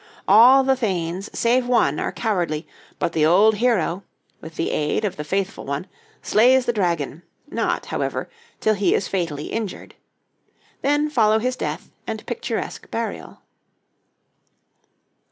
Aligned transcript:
All 0.27 0.63
the 0.63 0.75
thanes 0.75 1.29
save 1.31 1.67
one 1.67 1.99
are 1.99 2.11
cowardly; 2.11 2.67
but 2.97 3.13
the 3.13 3.23
old 3.23 3.57
hero, 3.57 4.01
with 4.41 4.55
the 4.55 4.71
aid 4.71 5.05
of 5.05 5.15
the 5.15 5.23
faithful 5.23 5.63
one, 5.63 5.85
slays 6.23 6.65
the 6.65 6.73
dragon, 6.73 7.21
not, 7.51 7.85
however, 7.85 8.27
till 8.59 8.73
he 8.73 8.95
is 8.95 9.07
fatally 9.07 9.51
injured. 9.51 9.93
Then 10.81 11.07
follow 11.11 11.37
his 11.37 11.55
death 11.55 11.91
and 12.07 12.25
picturesque 12.25 12.89
burial. 12.89 13.43